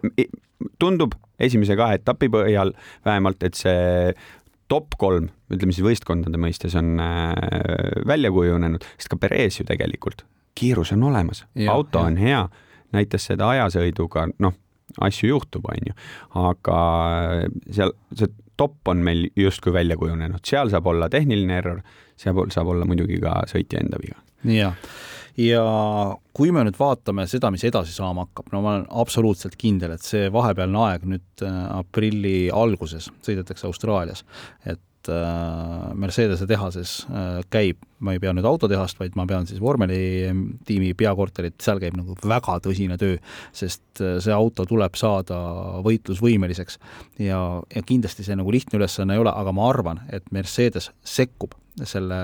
tundub 0.82 1.16
esimese 1.42 1.76
kahe 1.78 1.98
etapi 2.00 2.30
põhjal 2.32 2.74
vähemalt, 3.06 3.42
et 3.46 3.58
see 3.58 4.14
top 4.72 4.96
kolm, 5.00 5.28
ütleme 5.52 5.74
siis 5.74 5.84
võistkondade 5.84 6.40
mõistes 6.40 6.76
on 6.78 6.94
äh, 7.02 7.32
välja 8.08 8.32
kujunenud, 8.32 8.84
sest 8.96 9.12
ka 9.12 9.20
Perez 9.20 9.60
ju 9.60 9.66
tegelikult, 9.68 10.24
kiirus 10.58 10.94
on 10.96 11.04
olemas, 11.10 11.44
auto 11.68 12.00
ja. 12.00 12.08
on 12.08 12.20
hea, 12.20 12.42
näitas 12.96 13.28
seda 13.28 13.50
ajasõiduga, 13.52 14.28
noh, 14.42 14.56
asju 15.00 15.30
juhtub, 15.32 15.68
on 15.72 15.90
ju, 15.90 15.96
aga 16.40 16.78
seal 17.72 17.94
see 18.16 18.32
top 18.60 18.88
on 18.88 19.00
meil 19.04 19.26
justkui 19.36 19.72
välja 19.72 19.96
kujunenud, 19.96 20.44
seal 20.46 20.70
saab 20.72 20.86
olla 20.92 21.08
tehniline 21.12 21.56
error, 21.58 21.80
seal 22.20 22.36
saab 22.52 22.72
olla 22.74 22.86
muidugi 22.88 23.18
ka 23.22 23.42
sõitja 23.50 23.80
enda 23.82 24.00
viga. 24.02 24.20
Jah, 24.48 24.78
ja 25.38 25.64
kui 26.36 26.52
me 26.54 26.64
nüüd 26.66 26.78
vaatame 26.78 27.26
seda, 27.30 27.50
mis 27.54 27.64
edasi 27.68 27.94
saama 27.94 28.26
hakkab, 28.26 28.52
no 28.52 28.62
ma 28.64 28.76
olen 28.76 28.86
absoluutselt 29.02 29.58
kindel, 29.60 29.96
et 29.96 30.06
see 30.06 30.30
vahepealne 30.32 30.86
aeg 30.88 31.06
nüüd 31.16 31.44
äh, 31.46 31.60
aprilli 31.78 32.36
alguses 32.54 33.10
sõidetakse 33.24 33.68
Austraalias, 33.70 34.24
et 34.64 34.80
Äh, 35.08 35.94
Mercedese 35.94 36.46
tehases 36.46 37.06
äh, 37.10 37.40
käib, 37.50 37.80
ma 37.98 38.14
ei 38.14 38.20
pea 38.22 38.30
nüüd 38.34 38.46
autotehast, 38.46 39.00
vaid 39.00 39.16
ma 39.18 39.24
pean 39.26 39.48
siis 39.50 39.58
vormelitiimi 39.62 40.92
peakorterit, 40.98 41.56
seal 41.62 41.80
käib 41.82 41.96
nagu 41.98 42.14
väga 42.28 42.58
tõsine 42.62 42.98
töö, 43.00 43.16
sest 43.56 43.82
see 43.98 44.34
auto 44.34 44.66
tuleb 44.68 44.94
saada 44.98 45.38
võitlusvõimeliseks. 45.86 46.78
ja, 47.22 47.40
ja 47.74 47.82
kindlasti 47.86 48.26
see 48.26 48.38
nagu 48.38 48.54
lihtne 48.54 48.78
ülesanne 48.78 49.18
ei 49.18 49.24
ole, 49.24 49.34
aga 49.34 49.54
ma 49.54 49.66
arvan, 49.72 50.04
et 50.12 50.30
Mercedes 50.34 50.92
sekkub 51.02 51.58
selle 51.88 52.18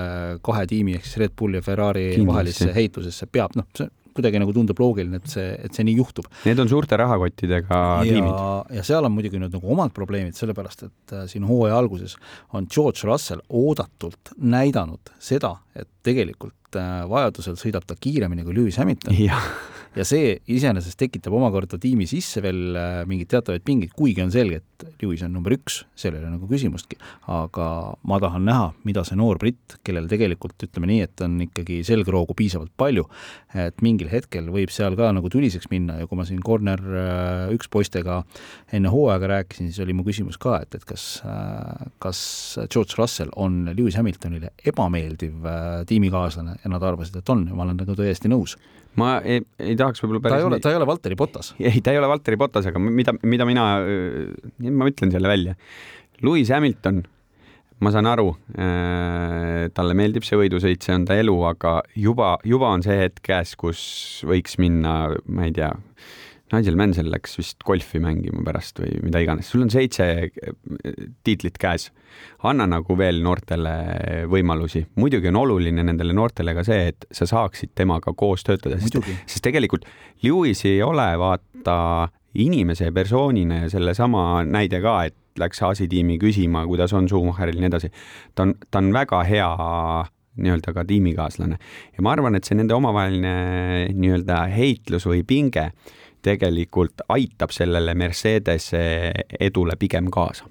kahe 0.45 0.65
tiimi 0.69 0.97
ehk 0.97 1.07
siis 1.07 1.21
Red 1.23 1.33
Bulli 1.37 1.59
ja 1.59 1.65
Ferrari 1.65 2.09
kindlasti. 2.11 2.27
vahelisse 2.29 2.75
heitlusesse, 2.75 3.29
peab, 3.31 3.55
noh, 3.57 3.65
see 3.77 3.89
kuidagi 4.19 4.41
nagu 4.41 4.53
tundub 4.55 4.79
loogiline, 4.81 5.21
et 5.21 5.31
see, 5.31 5.47
et 5.63 5.75
see 5.75 5.85
nii 5.87 5.95
juhtub. 5.99 6.27
Need 6.43 6.59
on 6.63 6.69
suurte 6.71 6.97
rahakottidega 6.99 7.79
ja, 7.79 8.03
tiimid. 8.03 8.75
ja 8.75 8.85
seal 8.85 9.07
on 9.07 9.13
muidugi 9.15 9.39
nüüd 9.41 9.55
nagu 9.55 9.73
omad 9.75 9.93
probleemid, 9.95 10.35
sellepärast 10.37 10.85
et 10.89 11.15
äh, 11.15 11.25
siin 11.31 11.47
hooaja 11.47 11.79
alguses 11.79 12.17
on 12.57 12.67
George 12.71 13.07
Russell 13.07 13.43
oodatult 13.49 14.33
näidanud 14.37 15.13
seda, 15.23 15.55
et 15.77 15.89
tegelikult 16.05 16.79
äh, 16.79 17.03
vajadusel 17.09 17.59
sõidab 17.59 17.87
ta 17.87 17.97
kiiremini 17.99 18.45
kui 18.47 18.57
Lewis 18.57 18.79
Hamilton 18.81 19.15
ja 19.97 20.05
see 20.07 20.35
iseenesest 20.51 20.99
tekitab 20.99 21.33
omakorda 21.35 21.79
tiimi 21.81 22.07
sisse 22.09 22.43
veel 22.45 22.77
äh, 22.77 23.01
mingeid 23.09 23.31
teatavaid 23.33 23.65
pingeid, 23.65 23.93
kuigi 23.97 24.23
on 24.25 24.33
selge, 24.33 24.61
et 24.61 24.88
Lewis 25.03 25.23
on 25.25 25.33
number 25.35 25.53
üks, 25.55 25.83
seal 25.99 26.15
ei 26.15 26.21
ole 26.23 26.33
nagu 26.33 26.47
küsimustki, 26.49 26.97
aga 27.31 27.67
ma 28.09 28.19
tahan 28.21 28.45
näha, 28.47 28.69
mida 28.87 29.03
see 29.07 29.17
noor 29.19 29.39
britt, 29.41 29.77
kellel 29.87 30.09
tegelikult 30.11 30.67
ütleme 30.67 30.89
nii, 30.91 31.01
et 31.07 31.23
on 31.25 31.37
ikkagi 31.45 31.81
selgroogu 31.87 32.35
piisavalt 32.37 32.73
palju, 32.79 33.05
et 33.57 33.83
mingil 33.85 34.11
hetkel 34.11 34.49
võib 34.53 34.73
seal 34.73 34.97
ka 34.99 35.11
nagu 35.15 35.31
tuliseks 35.31 35.69
minna. 35.71 35.99
Ja 35.99 36.09
kui 36.09 36.19
ma 36.19 36.25
siin 36.27 36.41
corner 36.45 36.79
äh, 36.79 37.45
üks 37.55 37.71
poistega 37.71 38.21
enne 38.75 38.91
hooaega 38.93 39.31
rääkisin, 39.33 39.71
siis 39.71 39.83
oli 39.85 39.95
mu 39.97 40.05
küsimus 40.07 40.39
ka, 40.41 40.59
et, 40.63 40.75
et 40.79 40.87
kas, 40.89 41.07
äh, 41.27 41.87
kas 42.03 42.19
George 42.67 42.99
Russell 42.99 43.33
on 43.39 43.65
Lewis 43.75 43.97
Hamiltonile 43.99 44.53
ebameeldiv 44.67 45.47
tiimikaaslane? 45.89 46.59
Ja 46.63 46.73
nad 46.73 46.83
arvasid, 46.83 47.21
et 47.21 47.31
on. 47.31 47.47
Ja 47.49 47.55
ma 47.55 47.65
olen 47.65 47.79
nagu 47.79 47.95
täiesti 47.97 48.31
nõus. 48.31 48.57
Ma 48.97 49.19
ei, 49.21 49.41
ei 49.61 49.75
tahaks 49.77 50.01
võib-olla 50.01 50.21
päris 50.23 50.33
ta 50.33 50.41
ei 50.41 50.47
ole, 50.47 50.59
ta 50.63 50.71
ei 50.73 50.77
ole 50.79 50.87
Valteri 50.89 51.17
Potas. 51.19 51.51
ei, 51.69 51.81
ta 51.85 51.93
ei 51.93 51.99
ole 52.01 52.09
Valteri 52.09 52.39
Potas, 52.41 52.67
aga 52.71 52.81
mida, 52.81 53.13
mida 53.21 53.45
mina, 53.47 53.65
ma 54.65 54.88
ütlen 54.91 55.13
selle 55.13 55.31
välja. 55.31 55.55
Lewis 56.25 56.51
Hamilton, 56.51 57.03
ma 57.79 57.91
saan 57.95 58.09
aru 58.11 58.33
äh,, 58.59 59.69
talle 59.75 59.95
meeldib 59.97 60.25
see 60.27 60.39
võidusõit, 60.39 60.83
see 60.83 60.97
on 60.97 61.07
ta 61.07 61.17
elu, 61.19 61.35
aga 61.53 61.79
juba, 61.95 62.35
juba 62.47 62.73
on 62.75 62.83
see 62.85 62.97
hetk 63.05 63.23
käes, 63.25 63.55
kus 63.59 63.81
võiks 64.27 64.59
minna, 64.61 65.13
ma 65.31 65.47
ei 65.47 65.55
tea, 65.55 65.71
Nigel 66.49 66.77
Mansell 66.79 67.11
läks 67.13 67.37
vist 67.37 67.61
golfi 67.65 67.99
mängima 68.01 68.41
pärast 68.45 68.79
või 68.81 68.95
mida 69.05 69.21
iganes, 69.21 69.49
sul 69.51 69.63
on 69.65 69.69
seitse 69.69 70.05
eh, 70.25 71.03
tiitlit 71.25 71.59
käes. 71.61 71.89
anna 72.43 72.65
nagu 72.65 72.95
veel 72.97 73.21
noortele 73.21 74.25
võimalusi, 74.31 74.81
muidugi 74.97 75.29
on 75.29 75.37
oluline 75.43 75.83
nendele 75.85 76.13
noortele 76.13 76.55
ka 76.57 76.63
see, 76.65 76.89
et 76.89 77.05
sa 77.11 77.27
saaksid 77.29 77.75
temaga 77.77 78.13
koos 78.17 78.43
töötada, 78.47 78.79
sest, 78.81 78.97
sest 79.29 79.45
tegelikult 79.45 79.85
Lewis 80.25 80.65
ei 80.65 80.81
ole 80.81 81.05
vaata 81.21 82.09
inimese 82.35 82.91
persoonina 82.91 83.63
ja 83.63 83.69
sellesama 83.69 84.43
näide 84.45 84.81
ka, 84.81 85.03
et 85.09 85.15
läks 85.39 85.63
Aasi 85.63 85.87
tiimi 85.87 86.19
küsima, 86.21 86.65
kuidas 86.67 86.93
on 86.93 87.07
Schumacheril 87.09 87.57
ja 87.57 87.63
nii 87.63 87.71
edasi. 87.71 87.91
ta 88.35 88.43
on, 88.43 88.53
ta 88.71 88.81
on 88.81 88.93
väga 88.93 89.23
hea 89.23 89.49
nii-öelda 90.39 90.73
ka 90.73 90.85
tiimikaaslane 90.85 91.57
ja 91.95 92.03
ma 92.05 92.13
arvan, 92.13 92.35
et 92.35 92.47
see 92.47 92.57
nende 92.59 92.75
omavaheline 92.77 93.33
nii-öelda 93.95 94.43
heitlus 94.53 95.07
või 95.09 95.23
pinge 95.27 95.71
tegelikult 96.21 97.05
aitab 97.09 97.51
sellele 97.55 97.95
Mercedese 97.95 98.85
edule 99.39 99.75
pigem 99.79 100.11
kaasa 100.11 100.47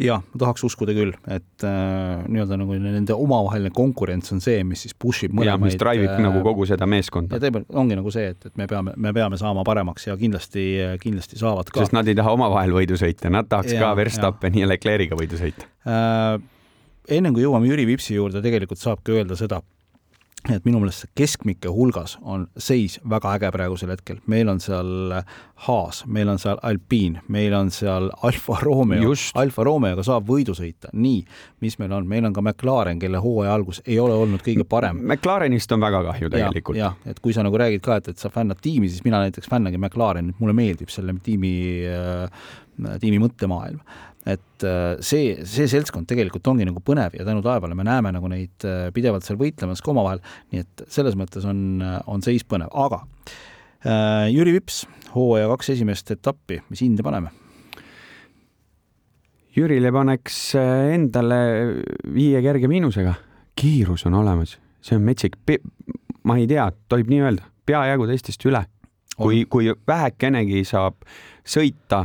jah, 0.00 0.20
ma 0.20 0.40
tahaks 0.40 0.64
uskuda 0.66 0.92
küll, 0.96 1.14
et 1.32 1.64
äh, 1.64 2.24
nii-öelda 2.28 2.58
nagu 2.60 2.76
nende 2.80 3.16
omavaheline 3.16 3.72
konkurents 3.76 4.32
on 4.34 4.42
see, 4.44 4.60
mis 4.68 4.84
siis 4.84 4.92
push 4.92 5.24
ib 5.24 5.36
mõlemaid. 5.36 5.72
mis 5.72 5.78
drive 5.80 6.04
ib 6.04 6.12
äh, 6.12 6.24
nagu 6.26 6.42
kogu 6.44 6.66
seda 6.68 6.88
meeskonda. 6.90 7.36
ja 7.36 7.44
tegelikult 7.46 7.78
ongi 7.80 7.96
nagu 7.98 8.12
see, 8.12 8.32
et, 8.34 8.48
et 8.50 8.60
me 8.60 8.68
peame, 8.70 8.92
me 9.00 9.14
peame 9.16 9.40
saama 9.40 9.64
paremaks 9.66 10.08
ja 10.08 10.18
kindlasti, 10.20 10.66
kindlasti 11.02 11.40
saavad 11.40 11.70
ka. 11.72 11.84
sest 11.84 11.96
nad 11.96 12.08
ei 12.08 12.18
taha 12.18 12.34
omavahel 12.36 12.76
võidu 12.76 13.00
sõita, 13.00 13.32
nad 13.32 13.48
tahaks 13.48 13.72
ja, 13.72 13.80
ka 13.84 13.94
Verstappeni 13.96 14.64
ja, 14.64 14.68
Leclerc'iga 14.74 15.16
võidu 15.18 15.40
sõita 15.40 15.70
äh,. 15.88 16.36
enne 17.16 17.32
kui 17.32 17.46
jõuame 17.46 17.70
Jüri 17.70 17.88
Vipsi 17.88 18.18
juurde, 18.18 18.44
tegelikult 18.44 18.82
saabki 18.82 19.16
öelda 19.16 19.38
seda, 19.38 19.62
et 20.52 20.64
minu 20.66 20.80
meelest 20.82 21.08
keskmike 21.18 21.70
hulgas 21.72 22.16
on 22.22 22.46
seis 22.58 22.98
väga 23.08 23.34
äge 23.36 23.50
praegusel 23.54 23.92
hetkel, 23.94 24.20
meil 24.30 24.48
on 24.52 24.60
seal 24.62 25.20
Haas, 25.66 26.02
meil 26.06 26.28
on 26.28 26.38
seal 26.38 26.58
Alpine, 26.66 27.22
meil 27.32 27.54
on 27.56 27.70
seal 27.72 28.10
Alfa 28.26 28.58
Romeo, 28.62 29.14
Alfa 29.40 29.64
Romeoga 29.64 30.04
saab 30.06 30.28
võidu 30.28 30.54
sõita, 30.56 30.90
nii, 30.92 31.22
mis 31.64 31.78
meil 31.80 31.94
on, 31.96 32.08
meil 32.08 32.28
on 32.28 32.36
ka 32.36 32.44
McLaren, 32.44 33.00
kelle 33.02 33.22
hooaja 33.22 33.54
algus 33.56 33.80
ei 33.86 33.98
ole 34.02 34.14
olnud 34.14 34.44
kõige 34.44 34.66
parem. 34.68 35.00
McLarenist 35.06 35.72
on 35.72 35.82
väga 35.86 36.02
kahju 36.10 36.30
tegelikult. 36.32 36.78
ja,. 36.78 36.92
jah, 36.92 37.14
et 37.14 37.22
kui 37.24 37.34
sa 37.36 37.46
nagu 37.46 37.58
räägid 37.60 37.84
ka, 37.84 38.00
et, 38.02 38.12
et 38.12 38.20
sa 38.20 38.30
fännad 38.32 38.60
tiimi, 38.62 38.90
siis 38.92 39.04
mina 39.06 39.22
näiteks 39.24 39.48
fännagi 39.50 39.80
McLarenit, 39.80 40.36
mulle 40.42 40.56
meeldib 40.56 40.92
selle 40.92 41.16
tiimi 41.24 41.56
äh, 41.88 42.28
tiimi 43.00 43.20
mõttemaailm 43.22 43.80
et 44.26 44.66
äh, 44.66 44.96
see, 45.04 45.34
see 45.46 45.68
seltskond 45.70 46.08
tegelikult 46.10 46.48
ongi 46.50 46.66
nagu 46.66 46.82
põnev 46.84 47.14
ja 47.14 47.24
tänu 47.26 47.44
taevale 47.46 47.76
me 47.78 47.86
näeme 47.86 48.10
nagu 48.16 48.28
neid 48.30 48.66
äh, 48.66 48.88
pidevalt 48.94 49.26
seal 49.26 49.38
võitlemas 49.38 49.82
ka 49.84 49.92
omavahel, 49.92 50.22
nii 50.52 50.64
et 50.64 50.86
selles 50.92 51.14
mõttes 51.18 51.46
on, 51.46 51.60
äh, 51.78 51.98
on 52.10 52.24
seis 52.26 52.42
põnev, 52.48 52.72
aga 52.74 53.04
äh, 53.86 54.26
Jüri 54.34 54.56
Vips, 54.56 54.82
hooaja 55.14 55.46
kaks 55.52 55.70
esimest 55.76 56.10
etappi, 56.16 56.58
mis 56.72 56.82
hinde 56.82 57.06
paneme? 57.06 57.30
Jürile 59.56 59.88
paneks 59.94 60.40
endale 60.58 61.38
viie 62.12 62.42
kerge 62.44 62.68
miinusega, 62.68 63.14
kiirus 63.56 64.04
on 64.10 64.18
olemas, 64.18 64.58
see 64.84 64.98
on 64.98 65.06
metsik, 65.06 65.38
ma 66.28 66.36
ei 66.36 66.50
tea, 66.50 66.66
tohib 66.90 67.08
nii 67.08 67.22
öelda, 67.24 67.46
peajagu 67.64 68.10
teistest 68.10 68.44
üle. 68.50 68.66
kui, 69.16 69.46
kui 69.48 69.70
vähekenegi 69.88 70.60
saab 70.68 71.06
sõita 71.48 72.02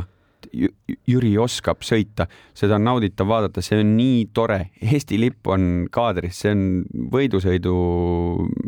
Jüri 0.52 1.32
oskab 1.40 1.80
sõita, 1.86 2.26
seda 2.54 2.76
on 2.76 2.84
nauditav 2.84 3.28
vaadata, 3.30 3.62
see 3.64 3.80
on 3.80 3.94
nii 3.96 4.26
tore. 4.36 4.58
Eesti 4.84 5.18
lipp 5.20 5.48
on 5.48 5.86
kaadris, 5.92 6.42
see 6.42 6.52
on 6.52 6.64
võidusõidu 7.12 7.74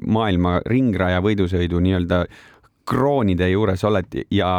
maailma 0.09 0.59
ringraja 0.71 1.21
võidusõidu 1.25 1.83
nii-öelda 1.85 2.25
kroonide 2.89 3.49
juures 3.53 3.85
oled 3.85 4.17
ja 4.33 4.51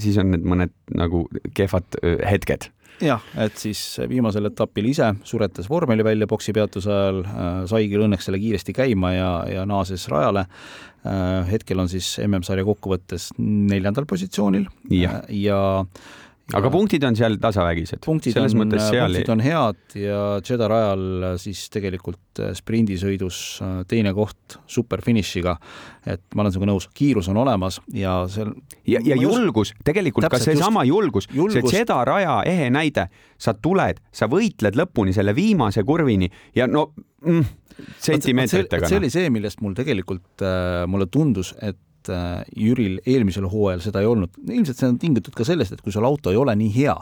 siis 0.00 0.18
on 0.18 0.32
need 0.34 0.46
mõned 0.46 0.74
nagu 0.96 1.26
kehvad 1.54 1.98
hetked 2.26 2.70
jah, 3.04 3.24
et 3.40 3.56
siis 3.60 3.80
viimasel 4.10 4.50
etapil 4.50 4.90
ise 4.90 5.10
suretas 5.26 5.68
vormeli 5.70 6.04
välja 6.06 6.28
boksi 6.30 6.54
peatuse 6.56 6.92
ajal 6.92 7.20
äh,, 7.24 7.50
sai 7.70 7.88
küll 7.90 8.06
õnneks 8.06 8.28
selle 8.28 8.40
kiiresti 8.42 8.74
käima 8.76 9.12
ja, 9.14 9.30
ja 9.50 9.66
naases 9.68 10.06
rajale. 10.12 10.46
Äh,. 11.00 11.48
hetkel 11.50 11.80
on 11.80 11.88
siis 11.88 12.12
MM-sarja 12.26 12.66
kokkuvõttes 12.68 13.30
neljandal 13.40 14.08
positsioonil. 14.10 14.68
Ja, 14.92 15.20
äh, 15.22 15.36
ja 15.46 15.60
aga 16.56 16.70
punktid 16.72 17.04
on 17.06 17.16
seal 17.18 17.36
tasavägised. 17.40 18.00
Selles 18.00 18.54
on, 18.54 18.72
punktid 18.72 19.32
on 19.32 19.42
head 19.44 19.96
ja 19.98 20.20
Jeddah 20.44 20.70
rajal 20.70 21.04
siis 21.40 21.66
tegelikult 21.72 22.42
äh, 22.42 22.52
sprindisõidus 22.56 23.40
äh, 23.64 23.76
teine 23.90 24.12
koht 24.16 24.58
superfinišiga. 24.70 25.56
et 26.10 26.22
ma 26.34 26.42
olen 26.44 26.54
sinuga 26.54 26.70
nõus, 26.70 26.88
kiirus 26.96 27.28
on 27.32 27.40
olemas 27.42 27.80
ja 27.94 28.22
seal. 28.32 28.54
ja, 28.88 29.02
ja 29.04 29.18
julgus, 29.20 29.74
tegelikult 29.84 30.28
ka 30.32 30.40
seesama 30.40 30.84
julgus, 30.88 31.28
julgus., 31.32 31.60
see 31.70 31.80
Jeddah 31.80 32.04
raja 32.08 32.40
ehe 32.48 32.70
näide, 32.72 33.08
sa 33.38 33.54
tuled, 33.54 34.00
sa 34.12 34.28
võitled 34.30 34.78
lõpuni 34.80 35.14
selle 35.16 35.34
viimase 35.36 35.84
kurvini 35.86 36.30
ja 36.56 36.66
no 36.70 36.90
mm, 37.24 37.44
sentimeetritega. 38.00 38.88
see 38.88 39.00
oli 39.00 39.12
see, 39.12 39.30
millest 39.32 39.60
mul 39.64 39.76
tegelikult 39.76 40.44
äh,, 40.44 40.86
mulle 40.90 41.06
tundus, 41.12 41.54
et 41.60 41.78
et 42.00 42.12
äh, 42.14 42.42
Jüril 42.56 42.98
eelmisel 43.06 43.48
hooajal 43.50 43.84
seda 43.84 44.02
ei 44.02 44.08
olnud. 44.10 44.36
ilmselt 44.48 44.80
see 44.80 44.88
on 44.88 44.98
tingitud 45.00 45.36
ka 45.36 45.46
sellest, 45.46 45.76
et 45.76 45.82
kui 45.84 45.92
sul 45.92 46.06
auto 46.08 46.32
ei 46.32 46.38
ole 46.40 46.54
nii 46.56 46.70
hea, 46.74 46.96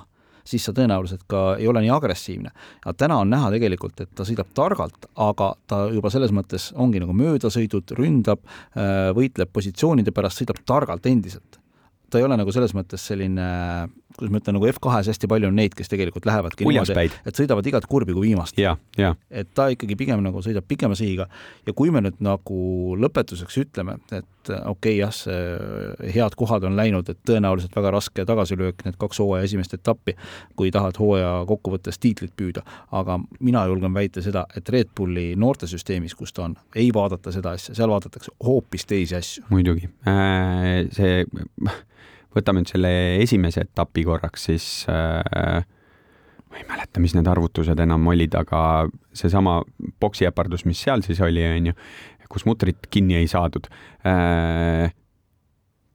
siis 0.48 0.64
sa 0.64 0.74
tõenäoliselt 0.76 1.26
ka 1.30 1.58
ei 1.60 1.68
ole 1.70 1.84
nii 1.84 1.92
agressiivne. 1.94 2.50
aga 2.84 2.96
täna 3.04 3.20
on 3.22 3.30
näha 3.30 3.52
tegelikult, 3.54 4.00
et 4.00 4.10
ta 4.14 4.26
sõidab 4.26 4.50
targalt, 4.56 5.08
aga 5.14 5.52
ta 5.66 5.84
juba 5.94 6.10
selles 6.10 6.34
mõttes 6.34 6.72
ongi 6.74 7.02
nagu 7.02 7.14
möödasõidud, 7.16 7.94
ründab, 7.98 8.42
äh, 8.74 9.08
võitleb 9.16 9.52
positsioonide 9.52 10.14
pärast, 10.14 10.42
sõidab 10.42 10.62
targalt 10.66 11.06
endiselt 11.06 11.60
ta 12.10 12.20
ei 12.20 12.24
ole 12.24 12.38
nagu 12.40 12.52
selles 12.54 12.72
mõttes 12.76 13.02
selline 13.10 13.46
kuidas 14.18 14.32
ma 14.32 14.40
ütlen, 14.40 14.56
nagu 14.56 14.68
F2-s 14.72 15.12
hästi 15.12 15.28
palju 15.30 15.50
on 15.50 15.58
neid, 15.58 15.74
kes 15.78 15.90
tegelikult 15.92 16.26
lähevadki 16.26 16.66
niimoodi, 16.66 17.06
et 17.28 17.38
sõidavad 17.38 17.66
igat 17.70 17.86
kurbi 17.90 18.16
kui 18.16 18.30
viimast. 18.30 18.58
et 19.30 19.50
ta 19.54 19.68
ikkagi 19.74 19.96
pigem 19.98 20.22
nagu 20.24 20.42
sõidab 20.44 20.66
pikema 20.68 20.96
sihiga 20.98 21.28
ja 21.66 21.74
kui 21.76 21.92
me 21.94 22.02
nüüd 22.02 22.18
nagu 22.24 22.96
lõpetuseks 22.98 23.60
ütleme, 23.62 23.98
et 24.10 24.26
okei 24.50 24.70
okay,, 24.70 24.96
jah, 24.98 25.12
see 25.14 26.12
head 26.14 26.36
kohad 26.38 26.66
on 26.68 26.76
läinud, 26.78 27.08
et 27.10 27.20
tõenäoliselt 27.28 27.74
väga 27.76 27.92
raske 27.94 28.24
tagasilöök, 28.28 28.84
need 28.86 28.98
kaks 29.00 29.20
hooaja 29.22 29.48
esimest 29.48 29.74
etappi, 29.78 30.16
kui 30.58 30.72
tahad 30.74 30.98
hooaja 31.00 31.32
kokkuvõttes 31.48 32.00
tiitlit 32.02 32.34
püüda, 32.38 32.64
aga 32.92 33.18
mina 33.40 33.64
julgen 33.70 33.94
väita 33.94 34.24
seda, 34.24 34.46
et 34.56 34.68
Red 34.72 34.92
Bulli 34.96 35.30
noortesüsteemis, 35.38 36.16
kus 36.18 36.34
ta 36.36 36.46
on, 36.48 36.56
ei 36.76 36.90
vaadata 36.94 37.32
seda 37.34 37.54
asja, 37.58 37.76
seal 37.78 37.92
vaadatakse 37.92 38.34
hoopis 38.44 38.86
teisi 38.88 39.18
asju. 39.18 39.46
muidugi, 39.52 39.90
äh, 40.08 40.86
see 40.94 41.24
võtame 42.36 42.62
nüüd 42.62 42.70
selle 42.70 42.92
esimese 43.22 43.64
etapi 43.66 44.04
korraks, 44.06 44.48
siis 44.50 44.68
äh, 44.92 45.64
ma 46.48 46.60
ei 46.60 46.66
mäleta, 46.68 47.00
mis 47.02 47.14
need 47.16 47.28
arvutused 47.28 47.80
enam 47.82 48.06
olid, 48.10 48.34
aga 48.38 48.60
seesama 49.16 49.60
poksiäpardus, 50.00 50.64
mis 50.68 50.80
seal 50.84 51.04
siis 51.06 51.20
oli, 51.24 51.44
on 51.46 51.70
ju, 51.70 51.76
kus 52.32 52.46
mutrit 52.48 52.88
kinni 52.92 53.18
ei 53.18 53.28
saadud 53.30 53.68
äh,. 54.06 54.92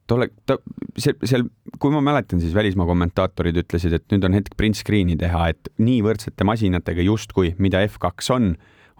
tolle, 0.09 0.29
ta, 0.49 0.57
see, 0.99 1.15
seal, 1.23 1.45
kui 1.79 1.93
ma 1.93 2.01
mäletan, 2.03 2.41
siis 2.43 2.55
välismaa 2.55 2.87
kommentaatorid 2.89 3.61
ütlesid, 3.63 3.95
et 3.97 4.05
nüüd 4.13 4.25
on 4.27 4.37
hetk 4.37 4.57
print 4.59 4.79
screen'i 4.79 5.17
teha, 5.19 5.47
et 5.53 5.71
nii 5.79 6.01
võrdsete 6.05 6.47
masinatega 6.47 7.05
justkui, 7.05 7.53
mida 7.63 7.83
F2 7.87 8.33
on, 8.35 8.51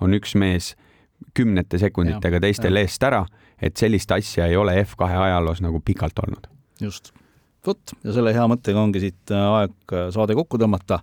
on 0.02 0.20
üks 0.20 0.38
mees 0.40 0.74
kümnete 1.38 1.80
sekunditega 1.80 2.42
teistel 2.44 2.80
eest 2.82 3.04
ära, 3.04 3.24
et 3.62 3.80
sellist 3.80 4.12
asja 4.12 4.48
ei 4.50 4.58
ole 4.60 4.76
F2 4.84 5.12
ajaloos 5.28 5.64
nagu 5.64 5.84
pikalt 5.84 6.24
olnud. 6.26 6.50
just 6.82 7.14
vot, 7.68 7.96
ja 8.04 8.16
selle 8.16 8.34
hea 8.36 8.46
mõttega 8.52 8.82
ongi 8.82 9.04
siit 9.04 9.34
äh, 9.34 9.50
aeg 9.60 9.98
saade 10.16 10.36
kokku 10.38 10.60
tõmmata. 10.62 11.00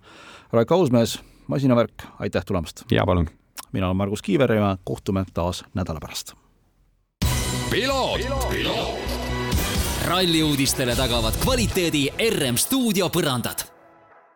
Raik 0.52 0.72
Ausmees, 0.76 1.18
masinavärk, 1.50 2.08
aitäh 2.20 2.44
tulemast! 2.46 2.84
jaa, 2.92 3.06
palun! 3.08 3.30
Mina 3.72 3.86
olen 3.86 3.96
Margus 3.96 4.22
Kiiver 4.22 4.52
ja 4.52 4.76
kohtume 4.84 5.24
taas 5.34 5.64
nädala 5.74 6.00
pärast. 6.00 6.32
ralli 10.04 10.42
uudistele 10.42 10.96
tagavad 10.96 11.36
kvaliteedi 11.42 12.08
RM 12.30 12.56
stuudio 12.56 13.08
põrandad 13.08 13.69